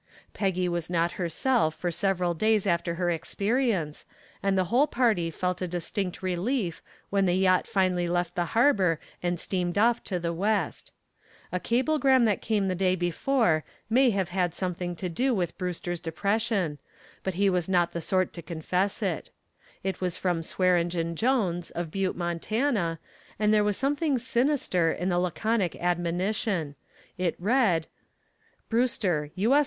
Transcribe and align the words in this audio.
Peggy 0.33 0.67
was 0.67 0.89
not 0.89 1.11
herself 1.21 1.75
for 1.75 1.91
several 1.91 2.33
days 2.33 2.65
after 2.65 2.95
her 2.95 3.11
experience, 3.11 4.03
and 4.41 4.57
the 4.57 4.63
whole 4.73 4.87
party 4.87 5.29
felt 5.29 5.61
a 5.61 5.67
distinct 5.67 6.23
relief 6.23 6.81
when 7.11 7.27
the 7.27 7.35
yacht 7.35 7.67
finally 7.67 8.09
left 8.09 8.33
the 8.33 8.45
harbor 8.57 8.99
and 9.21 9.39
steamed 9.39 9.77
off 9.77 10.03
to 10.05 10.17
the 10.19 10.33
west. 10.33 10.91
A 11.51 11.59
cablegram 11.59 12.25
that 12.25 12.41
came 12.41 12.67
the 12.67 12.73
day 12.73 12.95
before 12.95 13.63
may 13.91 14.09
have 14.09 14.29
had 14.29 14.55
something 14.55 14.95
to 14.95 15.07
do 15.07 15.35
with 15.35 15.55
Brewster's 15.59 15.99
depression, 15.99 16.79
but 17.21 17.35
he 17.35 17.47
was 17.47 17.69
not 17.69 17.91
the 17.91 18.01
sort 18.01 18.33
to 18.33 18.41
confess 18.41 19.03
it. 19.03 19.29
It 19.83 20.01
was 20.01 20.17
from 20.17 20.41
Swearengen 20.41 21.13
Jones, 21.13 21.69
of 21.69 21.91
Butte, 21.91 22.15
Montana, 22.15 22.97
and 23.37 23.53
there 23.53 23.63
was 23.63 23.77
something 23.77 24.17
sinister 24.17 24.91
in 24.91 25.09
the 25.09 25.19
laconic 25.19 25.75
admonition. 25.75 26.73
It 27.19 27.35
read: 27.37 27.85
"BREWSTER, 28.67 29.29
U.S. 29.35 29.59